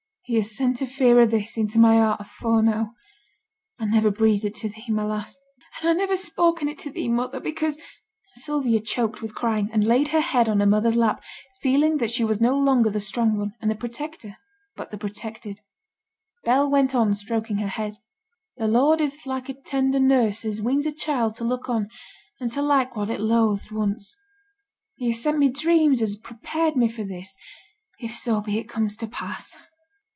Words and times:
'He 0.23 0.37
has 0.37 0.55
sent 0.55 0.81
a 0.81 0.87
fear 0.87 1.19
o' 1.19 1.25
this 1.25 1.57
into 1.57 1.77
my 1.77 1.97
heart 1.97 2.21
afore 2.21 2.63
now. 2.63 2.93
I 3.77 3.83
niver 3.83 4.09
breathed 4.11 4.45
it 4.45 4.55
to 4.57 4.69
thee, 4.69 4.85
my 4.89 5.03
lass' 5.03 5.37
'And 5.81 5.89
I 5.89 5.91
niver 5.91 6.15
spoke 6.15 6.61
on 6.61 6.69
it 6.69 6.77
to 6.79 6.89
thee, 6.89 7.09
mother, 7.09 7.41
because' 7.41 7.77
Sylvia 8.37 8.79
choked 8.79 9.21
with 9.21 9.35
crying, 9.35 9.69
and 9.73 9.83
laid 9.83 10.09
her 10.09 10.21
head 10.21 10.47
on 10.47 10.61
her 10.61 10.65
mother's 10.65 10.95
lap, 10.95 11.21
feeling 11.61 11.97
that 11.97 12.11
she 12.11 12.23
was 12.23 12.39
no 12.39 12.57
longer 12.57 12.89
the 12.89 13.01
strong 13.01 13.37
one, 13.37 13.55
and 13.59 13.69
the 13.69 13.75
protector, 13.75 14.37
but 14.77 14.89
the 14.89 14.97
protected. 14.97 15.59
Bell 16.45 16.71
went 16.71 16.95
on, 16.95 17.13
stroking 17.13 17.57
her 17.57 17.67
head, 17.67 17.97
'The 18.55 18.69
Lord 18.69 19.01
is 19.01 19.25
like 19.27 19.49
a 19.49 19.53
tender 19.53 19.99
nurse 19.99 20.45
as 20.45 20.61
weans 20.61 20.85
a 20.85 20.93
child 20.93 21.35
to 21.35 21.43
look 21.43 21.67
on 21.67 21.89
and 22.39 22.49
to 22.51 22.61
like 22.61 22.95
what 22.95 23.09
it 23.09 23.19
lothed 23.19 23.69
once. 23.71 24.15
He 24.95 25.09
has 25.11 25.21
sent 25.21 25.39
me 25.39 25.49
dreams 25.49 26.01
as 26.01 26.11
has 26.11 26.17
prepared 26.21 26.77
me 26.77 26.87
for 26.87 27.03
this, 27.03 27.37
if 27.99 28.15
so 28.15 28.39
be 28.39 28.57
it 28.57 28.69
comes 28.69 28.95
to 28.95 29.07
pass. 29.07 29.57